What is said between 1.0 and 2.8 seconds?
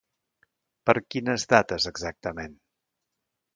quines dates exactament?